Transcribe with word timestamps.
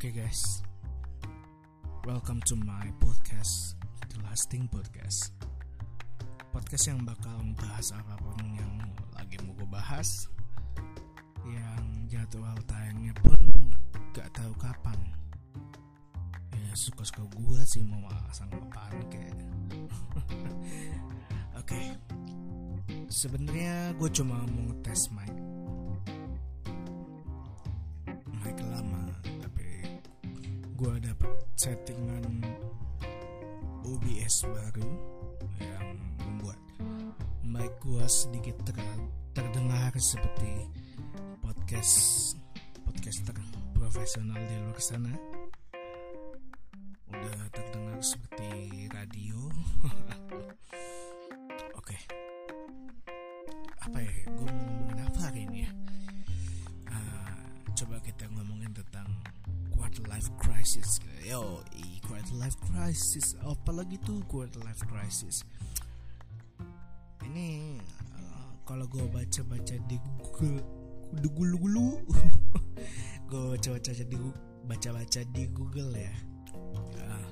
Oke 0.00 0.16
okay 0.16 0.24
guys, 0.24 0.64
welcome 2.08 2.40
to 2.48 2.56
my 2.56 2.88
podcast, 3.04 3.76
The 4.08 4.16
Lasting 4.24 4.64
Podcast. 4.72 5.28
Podcast 6.56 6.88
yang 6.88 7.04
bakal 7.04 7.36
membahas 7.44 7.92
apa 7.92 8.16
pun 8.16 8.40
yang 8.48 8.80
lagi 9.12 9.36
mau 9.44 9.52
gue 9.60 9.68
bahas, 9.68 10.24
yang 11.44 11.84
jadwal 12.08 12.56
tayangnya 12.64 13.12
pun 13.20 13.36
gak 14.16 14.32
tahu 14.32 14.48
kapan. 14.56 14.96
Ya 16.48 16.72
suka-suka 16.72 17.20
gue 17.36 17.60
sih 17.68 17.84
mau 17.84 18.00
asal 18.32 18.48
apaan 18.56 19.04
kayak. 19.12 19.36
Oke, 21.60 21.76
okay. 21.76 21.86
sebenarnya 23.12 23.92
gue 24.00 24.08
cuma 24.16 24.48
mau 24.48 24.64
ngetes 24.64 25.12
mic 25.12 25.59
gue 30.80 30.96
dapet 31.04 31.28
settingan 31.60 32.40
OBS 33.84 34.48
baru 34.48 34.88
yang 35.60 35.92
membuat 36.24 36.56
mic 37.44 37.68
gue 37.84 38.00
sedikit 38.08 38.56
ter 38.64 38.80
terdengar 39.36 39.92
seperti 40.00 40.72
podcast 41.44 42.32
podcaster 42.80 43.36
profesional 43.76 44.40
di 44.40 44.56
luar 44.56 44.80
sana. 44.80 45.12
Udah 47.12 47.40
terdengar 47.52 48.00
seperti 48.00 48.48
quarter 59.90 60.10
life 60.10 60.30
crisis. 60.38 61.00
Yo 61.26 61.62
quarter 62.06 62.34
life 62.38 62.54
crisis. 62.70 63.34
Apalagi 63.42 63.98
tuh 64.06 64.22
quarter 64.30 64.62
life 64.62 64.86
crisis? 64.86 65.42
Ini 67.26 67.78
uh, 68.14 68.50
kalau 68.62 68.86
gue 68.86 69.02
baca 69.10 69.42
baca 69.50 69.74
di 69.90 69.98
google 69.98 70.62
di 71.10 71.26
gulu 71.34 71.56
gulu 71.58 71.88
gue 73.30 73.42
baca 73.50 73.68
baca 73.74 73.90
di 73.90 74.16
baca 74.62 74.88
baca 74.94 75.20
di 75.34 75.42
google 75.50 75.90
ya. 75.98 76.14
Uh, 76.94 77.26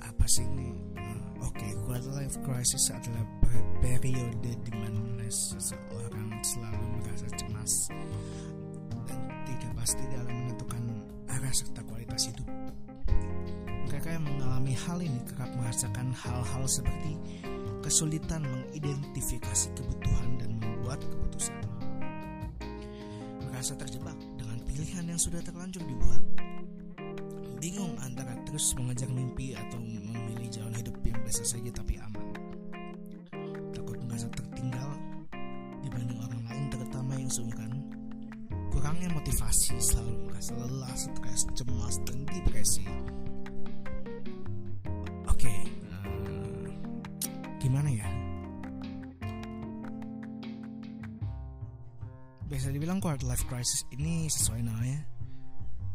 apa 0.00 0.24
sih 0.24 0.48
ini? 0.48 0.72
Uh, 0.96 1.44
oke 1.44 1.52
okay, 1.60 1.76
quarter 1.84 2.12
life 2.16 2.40
crisis 2.40 2.88
adalah 2.88 3.24
periode 3.80 4.52
di 4.64 4.72
mana 4.74 4.96
seseorang 5.26 6.38
selalu 6.38 7.02
merasa 7.02 7.26
cemas 7.34 7.90
dan 9.10 9.20
tidak 9.42 9.72
pasti 9.74 10.02
dalam 10.14 10.30
menentukan 10.30 10.82
arah 11.34 11.50
serta 11.50 11.82
kualitas 11.82 12.30
hidup. 12.30 12.46
Mereka 13.90 14.08
yang 14.14 14.22
mengalami 14.22 14.74
hal 14.86 14.98
ini 15.02 15.18
kerap 15.26 15.50
merasakan 15.58 16.14
hal-hal 16.14 16.64
seperti 16.70 17.18
kesulitan 17.82 18.46
mengidentifikasi 18.46 19.74
kebutuhan 19.74 20.30
dan 20.38 20.50
membuat 20.62 21.02
keputusan. 21.02 21.58
Merasa 23.50 23.74
terjebak 23.74 24.14
dengan 24.38 24.62
pilihan 24.62 25.10
yang 25.10 25.18
sudah 25.18 25.42
terlanjur 25.42 25.82
dibuat. 25.82 26.22
Bingung 27.58 27.98
antara 27.98 28.38
terus 28.46 28.78
mengejar 28.78 29.10
mimpi 29.10 29.58
atau 29.58 29.82
memilih 29.82 30.46
jalan 30.54 30.74
hidup 30.78 30.94
yang 31.02 31.18
biasa 31.26 31.42
saja 31.42 31.70
tapi 31.74 31.98
aman 31.98 32.25
motivasi 39.56 39.80
selalu 39.80 40.14
merasa 40.28 40.52
lelah 40.52 40.92
stres 40.92 41.48
cemas 41.56 41.96
dan 42.04 42.28
depresi. 42.28 42.84
Oke 45.32 45.48
okay, 45.48 45.60
uh, 45.96 46.68
gimana 47.56 47.88
ya? 47.88 48.04
Biasa 52.52 52.68
dibilang 52.68 53.00
quarter 53.00 53.24
life 53.24 53.48
crisis 53.48 53.88
ini 53.96 54.28
sesuai 54.28 54.60
namanya. 54.60 55.00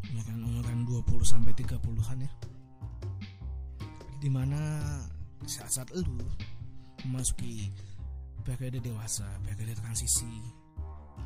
Umuran 0.10 0.42
umuran 0.42 0.80
20 0.90 1.22
sampai 1.22 1.54
30-an 1.54 2.18
ya. 2.26 2.32
Di 4.18 4.30
mana 4.34 4.58
saat-saat 5.46 5.94
lu 6.02 6.18
memasuki 7.06 7.70
periode 8.42 8.82
dewasa, 8.82 9.30
periode 9.46 9.78
transisi 9.78 10.50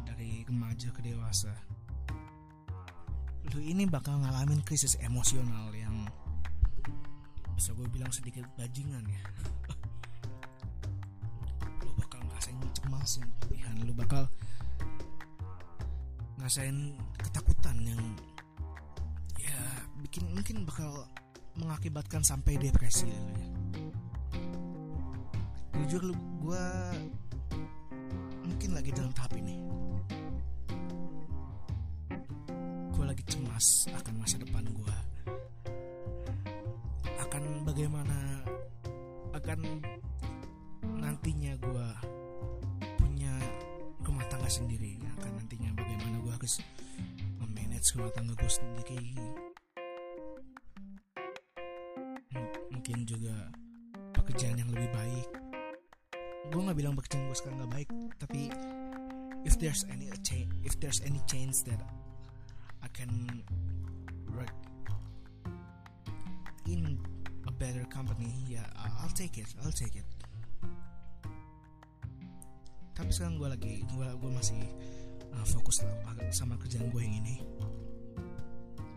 dari 0.03 0.44
remaja 0.44 0.91
ke 0.91 1.00
dewasa. 1.00 1.75
Lu 3.56 3.64
ini 3.64 3.88
bakal 3.88 4.20
ngalamin 4.20 4.60
krisis 4.68 5.00
emosional 5.00 5.72
yang 5.72 6.04
bisa 7.56 7.72
gue 7.72 7.88
bilang 7.88 8.12
sedikit 8.12 8.44
bajingan 8.60 9.00
ya. 9.08 9.24
lu 11.88 11.92
bakal 11.96 12.20
ngerasain 12.28 12.60
cemas 12.76 13.12
yang 13.16 13.32
berlebihan, 13.40 13.76
lu 13.88 13.94
bakal 13.96 14.24
ngerasain 16.36 17.00
ketakutan 17.16 17.80
yang 17.80 18.02
ya 19.40 19.60
bikin 20.04 20.28
mungkin 20.36 20.68
bakal 20.68 21.08
mengakibatkan 21.56 22.22
sampai 22.22 22.60
depresi 22.60 23.08
ya 23.08 23.24
jujur 25.86 26.12
lu 26.12 26.16
gue 26.44 26.66
mungkin 28.46 28.70
lagi 28.76 28.92
dalam 28.92 29.10
tahap 29.16 29.34
ini 29.40 29.58
cemas 33.25 33.90
akan 33.90 34.13
masa 34.22 34.38
depan 34.38 34.66
gue 34.69 34.97
akan 37.25 37.68
bagaimana 37.68 38.46
akan 39.36 39.59
nantinya 40.86 41.58
gue 41.59 41.88
punya 42.96 43.34
rumah 44.06 44.24
tangga 44.31 44.47
sendiri. 44.47 44.96
Akan 45.19 45.35
nantinya 45.35 45.75
bagaimana 45.75 46.16
gue 46.24 46.31
harus 46.31 46.64
memanage 47.44 47.91
rumah 48.00 48.14
tangga 48.16 48.34
gue 48.40 48.52
sendiri. 48.52 49.03
Mungkin 52.72 52.97
juga 53.03 53.35
pekerjaan 54.16 54.62
yang 54.62 54.72
lebih 54.72 54.90
baik. 54.96 55.30
Gue 56.56 56.62
nggak 56.62 56.78
bilang 56.78 56.96
pekerjaan 56.96 57.28
gue 57.28 57.38
sekarang 57.38 57.58
nggak 57.66 57.74
baik 57.74 57.90
tapi 58.22 58.47
if 59.44 59.58
there's 59.59 59.84
any 59.91 60.08
if 60.64 60.78
there's 60.80 61.02
any 61.03 61.19
chance 61.28 61.66
that 61.66 61.81
I 62.85 62.90
can 62.94 63.41
work 64.29 64.53
in 66.69 67.01
a 67.50 67.51
better 67.51 67.81
company. 67.90 68.29
Ya 68.46 68.62
I'll 68.78 69.09
take 69.09 69.41
it 69.41 69.50
I'll 69.66 69.73
take 69.73 69.97
it. 69.97 70.06
Tapi 72.94 73.09
sekarang 73.09 73.41
gue 73.41 73.50
lagi 73.50 73.73
gue 73.90 74.07
gue 74.22 74.31
masih 74.31 74.62
uh, 75.34 75.46
fokus 75.50 75.81
sama 76.29 76.62
kerjaan 76.62 76.94
gue 76.94 77.01
yang 77.01 77.25
ini. 77.25 77.41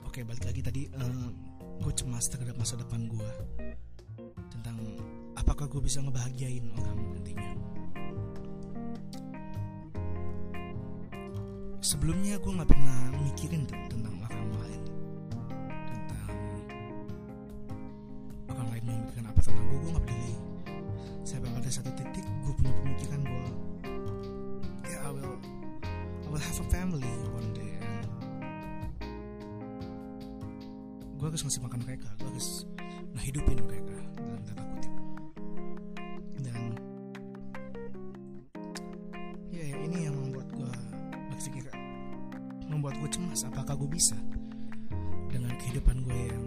Oke 0.04 0.20
balik 0.20 0.44
lagi 0.44 0.60
tadi 0.60 0.82
uh, 0.92 1.32
gue 1.80 1.92
cemas 1.96 2.28
terhadap 2.28 2.60
masa 2.60 2.76
depan 2.76 3.08
gue 3.08 3.30
tentang 4.52 4.76
apakah 5.32 5.64
gue 5.64 5.80
bisa 5.80 6.04
ngebahagiain 6.04 6.68
orang 6.76 7.07
sebelumnya 11.88 12.36
gue 12.36 12.52
nggak 12.52 12.68
pernah 12.68 13.16
mikirin 13.24 13.64
tentang 13.64 14.12
orang 14.20 14.48
lain. 14.60 14.82
Tentang 15.88 16.28
orang 18.52 18.68
lain 18.76 18.82
mau 18.84 18.96
mikirkan 19.08 19.24
apa 19.32 19.40
tentang 19.40 19.64
gue 19.72 19.78
gue 19.80 19.90
nggak 19.96 20.04
peduli. 20.04 20.36
Bakal 21.38 21.60
ada 21.64 21.70
satu 21.72 21.90
titik 21.96 22.26
gue 22.44 22.52
punya 22.52 22.72
pemikiran 22.84 23.20
bahwa 23.24 23.50
ya 24.84 25.00
yeah, 25.00 25.08
I 25.08 25.10
will 25.16 25.40
I 25.96 26.28
will 26.28 26.44
have 26.44 26.60
a 26.60 26.66
family 26.68 27.08
one 27.32 27.56
day. 27.56 27.72
Gue 31.16 31.24
harus 31.24 31.40
ngasih 31.40 31.64
makan 31.64 31.88
mereka 31.88 32.12
gue 32.20 32.28
harus 32.28 32.68
ngehidupin 33.16 33.64
mereka 33.64 33.96
dalam 34.20 34.44
tanda 34.44 34.60
kutip 34.76 34.92
cemas 43.28 43.44
apakah 43.44 43.76
gue 43.76 43.92
bisa? 43.92 44.16
Dengan 45.28 45.52
kehidupan 45.60 46.00
gue 46.00 46.16
yang 46.32 46.44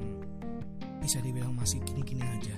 bisa 0.98 1.22
dibilang 1.22 1.54
masih 1.54 1.78
gini-gini 1.86 2.25
aja. 2.25 2.57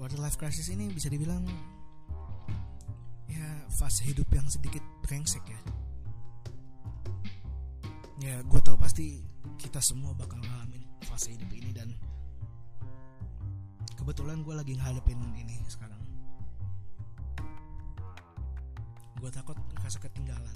Quarter 0.00 0.16
life 0.16 0.40
crisis 0.40 0.72
ini 0.72 0.88
bisa 0.88 1.12
dibilang 1.12 1.44
ya 3.28 3.68
fase 3.68 4.00
hidup 4.08 4.32
yang 4.32 4.48
sedikit 4.48 4.80
brengsek 5.04 5.44
ya. 5.44 5.60
Ya 8.24 8.34
gue 8.40 8.60
tahu 8.64 8.80
pasti 8.80 9.20
kita 9.60 9.84
semua 9.84 10.16
bakal 10.16 10.40
ngalamin 10.40 10.88
fase 11.04 11.36
hidup 11.36 11.52
ini 11.52 11.75
kebetulan 14.06 14.38
gue 14.46 14.54
lagi 14.54 14.78
ngadepin 14.78 15.18
ini 15.34 15.58
sekarang. 15.66 15.98
Gue 19.18 19.26
takut 19.34 19.58
ngerasa 19.74 19.98
ketinggalan 19.98 20.54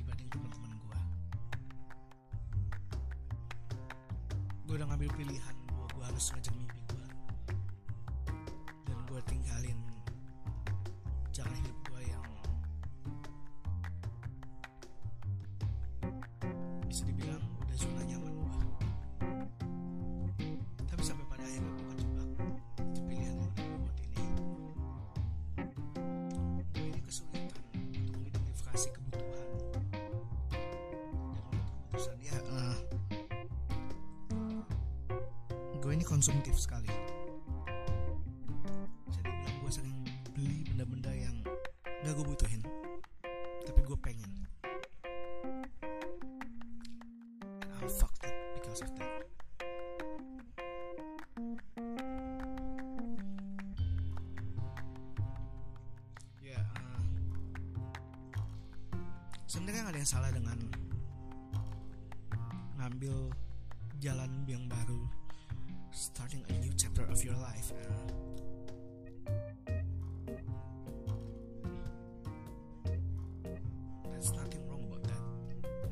dibanding 0.00 0.32
teman-teman 0.32 0.72
gue 0.72 1.00
gue 4.64 4.74
udah 4.80 4.88
ngambil 4.88 5.12
pilihan 5.20 5.56
gue 5.68 5.86
gue 5.92 6.04
harus 6.08 6.24
ngejar 6.32 6.56
mimpi 6.56 6.80
gue 6.88 7.06
dan 8.88 8.96
gue 9.04 9.20
tinggalin 9.28 9.76
jalan 11.28 11.52
hidup 11.60 11.76
keputusan. 31.94 32.18
Ya 32.26 32.34
eh, 32.34 32.76
gue 35.78 35.92
ini 35.94 36.02
konsumtif 36.02 36.58
sekali. 36.58 36.90
Bisa 39.06 39.20
dibilang 39.22 39.56
gue 39.62 39.70
sering 39.70 39.94
beli 40.34 40.66
benda-benda 40.74 41.14
yang 41.14 41.38
gak 42.02 42.12
gue 42.18 42.26
butuhin 42.26 42.66
ngambil 63.04 63.36
jalan 64.00 64.32
yang 64.48 64.64
baru. 64.64 65.04
Starting 65.92 66.40
a 66.48 66.52
new 66.64 66.72
chapter 66.74 67.04
of 67.06 67.20
your 67.20 67.36
life 67.36 67.70
eh. 67.70 67.86
there's 74.10 74.32
nothing 74.32 74.64
wrong 74.66 74.82
about 74.88 75.04
that. 75.04 75.20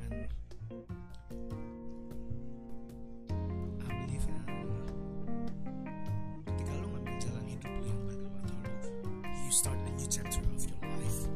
And 0.08 0.26
I 3.86 3.92
believe 4.02 4.26
uh, 4.26 4.40
ketika 6.48 6.72
lo 6.80 6.86
ngambil 6.96 7.16
jalan 7.20 7.44
hidup 7.46 7.72
lo 7.76 7.84
yang 7.86 8.02
baru 8.08 8.26
atau 8.40 8.56
lo 8.56 8.72
you 9.36 9.52
start 9.52 9.78
a 9.84 9.90
new 9.94 10.08
chapter 10.08 10.40
of 10.40 10.64
your 10.64 10.80
life. 10.80 11.28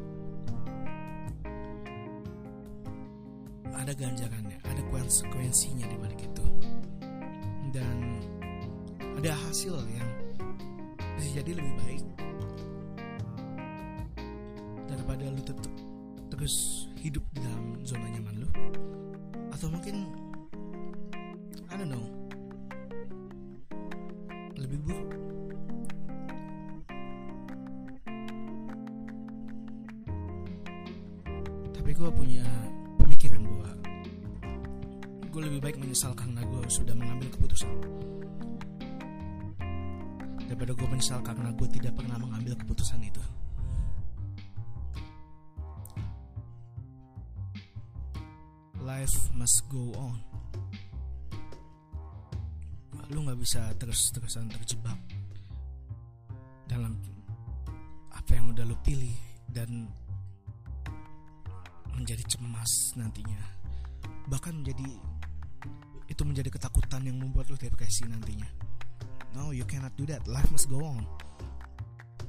Ada 3.77 3.93
ganjarannya 3.95 4.66
konsekuensinya 4.97 5.85
di 5.85 5.97
balik 6.01 6.21
itu. 6.25 6.47
Dan 7.77 8.25
ada 9.21 9.37
hasil 9.45 9.77
yang 9.93 10.11
jadi 11.37 11.53
lebih 11.53 11.75
baik 11.85 12.05
daripada 14.89 15.29
lu 15.29 15.43
tetap 15.45 15.69
terus 16.33 16.89
hidup 16.97 17.21
di 17.37 17.45
dalam 17.45 17.77
zona 17.85 18.09
nyaman 18.09 18.41
lu. 18.41 18.49
Atau 19.53 19.69
mungkin 19.69 20.09
I 21.69 21.77
don't 21.77 21.93
know 21.93 22.09
lebih 24.57 24.81
buruk. 24.81 25.11
Tapi 31.77 31.91
gue 31.93 32.11
punya 32.17 32.66
gue 35.37 35.53
lebih 35.53 35.69
baik 35.69 35.77
menyesal 35.77 36.17
karena 36.17 36.41
gue 36.49 36.65
sudah 36.65 36.97
mengambil 36.97 37.29
keputusan. 37.29 37.69
Daripada 40.49 40.73
gue 40.73 40.89
menyesal 40.89 41.21
karena 41.21 41.53
gue 41.53 41.69
tidak 41.77 41.93
pernah 41.93 42.17
mengambil 42.17 42.57
keputusan 42.57 43.05
itu. 43.05 43.21
Life 48.81 49.29
must 49.37 49.61
go 49.69 49.93
on. 50.01 50.17
Lu 53.13 53.21
nggak 53.29 53.37
bisa 53.37 53.61
terus-terusan 53.77 54.49
terjebak 54.49 54.97
dalam 56.65 56.97
apa 58.09 58.33
yang 58.33 58.57
udah 58.57 58.65
lu 58.65 58.77
pilih 58.81 59.13
dan 59.53 59.85
menjadi 61.93 62.25
cemas 62.25 62.97
nantinya. 62.97 63.45
Bahkan 64.33 64.65
menjadi 64.65 65.16
menjadi 66.37 66.53
ketakutan 66.61 67.01
yang 67.01 67.17
membuat 67.17 67.49
lu 67.49 67.57
depresi 67.57 68.05
nantinya. 68.05 68.45
No 69.33 69.57
you 69.57 69.65
cannot 69.65 69.97
do 69.97 70.05
that. 70.05 70.21
Life 70.29 70.53
must 70.53 70.69
go 70.69 70.85
on. 70.85 71.01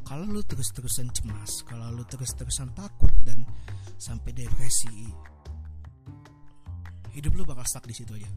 Kalau 0.07 0.23
lu 0.23 0.39
terus-terusan 0.47 1.11
cemas 1.11 1.59
kalau 1.67 1.91
lu 1.91 2.07
terus-terusan 2.07 2.71
takut 2.71 3.11
dan 3.27 3.43
sampai 3.99 4.31
depresi 4.31 5.11
hidup 7.11 7.35
lu 7.35 7.43
bakal 7.43 7.67
stuck 7.67 7.83
di 7.83 7.91
situ 7.91 8.15
aja. 8.15 8.31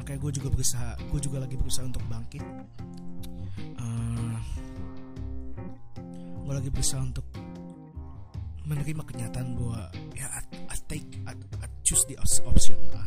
Makanya 0.00 0.16
gue 0.16 0.32
juga 0.40 0.48
berusaha 0.48 0.96
gue 1.04 1.20
juga 1.20 1.44
lagi 1.44 1.60
berusaha 1.60 1.84
untuk 1.84 2.00
bangkit. 2.08 2.40
Uh, 3.76 4.40
gue 6.48 6.54
lagi 6.64 6.72
berusaha 6.72 7.04
untuk 7.04 7.28
menerima 8.64 9.04
kenyataan 9.04 9.52
bahwa 9.52 9.92
ya 10.16 10.32
I, 10.32 10.72
I 10.72 10.76
take 10.88 11.12
I, 11.28 11.36
I 11.60 11.68
choose 11.84 12.08
the 12.08 12.16
option 12.48 12.80
lah 12.88 13.04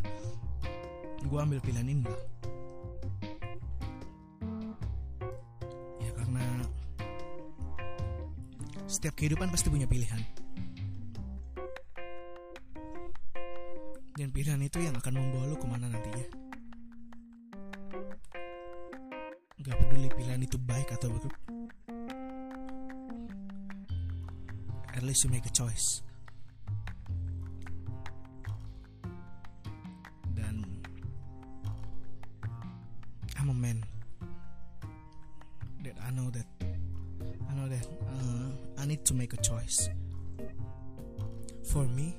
gue 1.28 1.40
ambil 1.44 1.60
pilihan 1.60 1.84
ini 1.84 2.08
ya 6.00 6.12
karena 6.16 6.44
setiap 8.88 9.14
kehidupan 9.20 9.52
pasti 9.52 9.68
punya 9.68 9.84
pilihan. 9.84 10.24
Dan 14.18 14.34
pilihan 14.34 14.58
itu 14.64 14.82
yang 14.82 14.98
akan 14.98 15.14
membawa 15.14 15.46
lu 15.46 15.56
ke 15.60 15.68
mana 15.70 15.86
nantinya. 15.92 16.26
Gak 19.62 19.76
peduli 19.78 20.10
pilihan 20.10 20.42
itu 20.42 20.58
baik 20.58 20.90
atau 20.96 21.14
buruk. 21.14 21.36
At 24.96 25.06
least 25.06 25.28
you 25.28 25.30
make 25.30 25.46
a 25.46 25.54
choice 25.54 26.07
know 36.28 36.40
that 36.40 36.48
I 37.50 37.54
know 37.56 37.68
that 37.70 37.88
uh, 38.04 38.82
I 38.82 38.86
need 38.86 39.06
to 39.06 39.14
make 39.14 39.34
a 39.34 39.38
choice. 39.38 39.90
For 41.72 41.84
me 41.84 42.16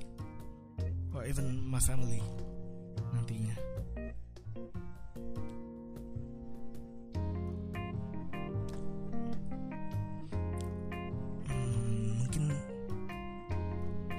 Or 1.13 1.25
even 1.25 1.65
my 1.65 1.79
family 1.79 2.21
Nantinya. 3.13 3.55
Hmm, 11.49 12.21
mungkin 12.21 12.43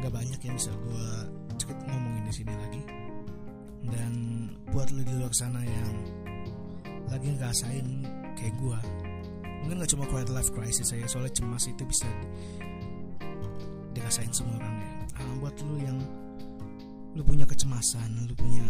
gak 0.03 0.11
banyak 0.11 0.41
yang 0.43 0.55
bisa 0.59 0.75
gue 0.75 1.07
cerit 1.55 1.79
ngomongin 1.87 2.27
di 2.27 2.35
sini 2.35 2.55
lagi. 2.59 2.83
Dan 3.87 4.13
buat 4.75 4.91
lo 4.91 5.03
di 5.07 5.15
luar 5.15 5.31
sana 5.31 5.63
yang 5.63 5.95
lagi 7.07 7.31
ngerasain 7.39 7.87
kayak 8.35 8.55
gue 8.59 8.79
mungkin 9.61 9.85
gak 9.85 9.93
cuma 9.93 10.05
quiet 10.09 10.31
life 10.33 10.51
crisis 10.53 10.93
saya 10.93 11.05
soalnya 11.05 11.33
cemas 11.37 11.69
itu 11.69 11.85
bisa 11.85 12.09
dirasain 13.93 14.33
semua 14.33 14.57
orang 14.57 14.77
ya. 14.81 14.93
Ah, 15.21 15.35
buat 15.43 15.55
lo 15.61 15.77
yang 15.77 15.99
lu 17.13 17.23
punya 17.27 17.45
kecemasan 17.45 18.25
lu 18.25 18.35
punya 18.39 18.65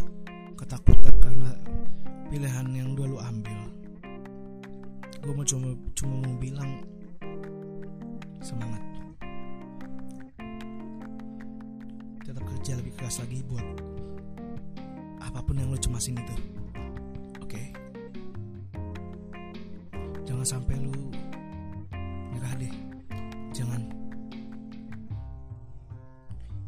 ketakutan 0.57 1.15
karena 1.21 1.53
pilihan 2.33 2.67
yang 2.73 2.97
dua 2.97 3.07
lu 3.07 3.19
ambil 3.21 3.61
gue 5.21 5.33
mau 5.37 5.45
cuma 5.45 5.77
cuma 5.93 6.15
mau 6.25 6.35
bilang 6.41 6.81
semangat. 8.41 8.81
Tetap 12.25 12.41
kerja 12.41 12.73
lebih 12.81 12.97
keras 12.97 13.21
lagi 13.21 13.45
buat 13.45 13.67
apa 15.21 15.45
pun 15.45 15.61
yang 15.61 15.69
lo 15.69 15.77
cemasin 15.77 16.17
itu 16.17 16.60
jangan 20.41 20.57
sampai 20.57 20.81
lu 20.81 20.97
nyerah 22.33 22.55
deh. 22.57 22.73
Jangan. 23.53 23.93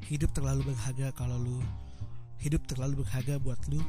Hidup 0.05 0.29
terlalu 0.37 0.77
berharga 0.77 1.09
kalau 1.17 1.41
lu 1.41 1.57
hidup 2.37 2.61
terlalu 2.69 3.01
berharga 3.01 3.41
buat 3.41 3.57
lu. 3.73 3.81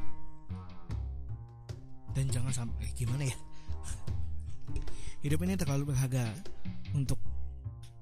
Dan 2.15 2.31
jangan 2.31 2.55
sampai 2.55 2.79
eh, 2.87 2.95
gimana 2.95 3.27
ya? 3.27 3.35
Hidup 5.27 5.43
ini 5.43 5.59
terlalu 5.59 5.91
berharga 5.91 6.31
untuk 6.95 7.19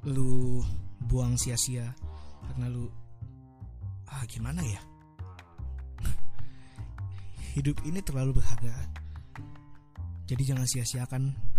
lu 0.05 0.61
buang 1.09 1.33
sia-sia 1.33 1.97
karena 2.45 2.69
lu 2.69 2.93
ah 4.05 4.21
gimana 4.29 4.61
ya? 4.61 4.81
Hidup 7.57 7.81
ini 7.89 8.05
terlalu 8.05 8.38
berharga. 8.38 8.69
Jadi 10.29 10.45
jangan 10.45 10.69
sia-siakan 10.69 11.50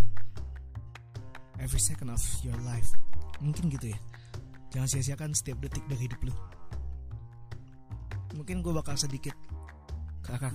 every 1.63 1.79
second 1.79 2.11
of 2.11 2.21
your 2.43 2.59
life. 2.67 2.91
Mungkin 3.39 3.71
gitu 3.71 3.95
ya. 3.95 3.99
Jangan 4.75 4.89
sia-siakan 4.91 5.31
setiap 5.31 5.63
detik 5.63 5.87
dari 5.87 6.11
hidup 6.11 6.21
lu. 6.27 6.35
Mungkin 8.35 8.67
gue 8.67 8.73
bakal 8.75 8.99
sedikit 8.99 9.37
ke 10.27 10.31
arah 10.35 10.51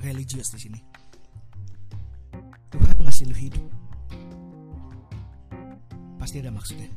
religius 0.00 0.48
di 0.56 0.60
sini. 0.60 0.80
Tuhan 2.72 2.96
ngasih 3.04 3.28
lu 3.28 3.36
hidup. 3.36 3.64
Pasti 6.16 6.40
ada 6.40 6.48
maksudnya. 6.48 6.88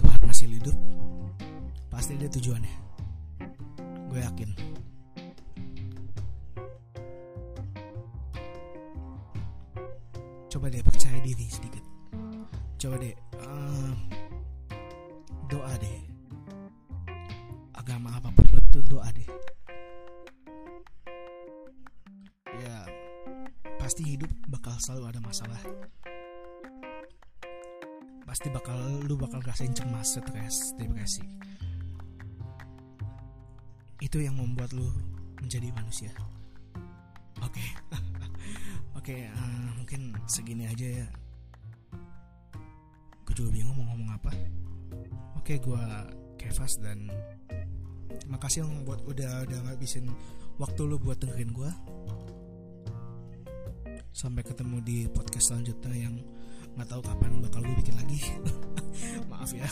Tuhan 0.00 0.20
ngasih 0.24 0.46
lu 0.48 0.56
hidup. 0.56 0.76
Pasti 1.92 2.16
ada 2.16 2.28
tujuannya. 2.32 2.74
Gue 4.08 4.20
yakin. 4.24 4.50
Coba 10.50 10.66
deh 10.66 10.82
percaya 10.82 11.18
diri 11.22 11.46
sedikit 11.46 11.89
coba 12.80 12.96
deh 12.96 13.12
uh, 13.44 13.92
doa 15.52 15.72
deh. 15.76 16.00
Agama 17.76 18.16
apa 18.16 18.32
pun 18.32 18.48
itu 18.48 18.80
doa 18.88 19.04
deh. 19.12 19.28
Ya 22.56 22.88
pasti 23.76 24.16
hidup 24.16 24.32
bakal 24.48 24.72
selalu 24.80 25.12
ada 25.12 25.20
masalah. 25.20 25.60
Pasti 28.24 28.48
bakal 28.48 28.80
lu 29.04 29.12
bakal 29.20 29.44
rasain 29.44 29.76
cemas 29.76 30.16
stres 30.16 30.72
depresi. 30.80 31.28
Itu 34.00 34.24
yang 34.24 34.40
membuat 34.40 34.72
lu 34.72 34.88
menjadi 35.44 35.68
manusia. 35.76 36.08
Oke. 37.44 37.60
Okay. 37.60 37.68
oke 38.96 39.04
okay, 39.04 39.20
uh, 39.28 39.68
mungkin 39.76 40.16
segini 40.24 40.64
aja 40.64 41.04
ya 41.04 41.08
juga 43.40 43.56
bingung 43.56 43.72
mau 43.80 43.88
ngomong 43.96 44.10
apa. 44.12 44.32
Oke 45.40 45.56
gue 45.56 45.82
Kevas 46.36 46.76
dan 46.84 47.08
makasih 48.28 48.68
yang 48.68 48.84
buat 48.84 49.00
udah 49.08 49.48
udah 49.48 49.58
ngabisin 49.64 50.12
waktu 50.60 50.80
lu 50.84 51.00
buat 51.00 51.16
dengerin 51.16 51.56
gue 51.56 51.70
sampai 54.12 54.44
ketemu 54.44 54.76
di 54.84 54.96
podcast 55.08 55.56
selanjutnya 55.56 55.96
yang 55.96 56.14
nggak 56.76 56.88
tahu 56.92 57.00
kapan 57.00 57.40
bakal 57.40 57.64
gue 57.64 57.76
bikin 57.80 57.96
lagi. 57.96 58.20
Maaf 59.32 59.56
ya 59.56 59.64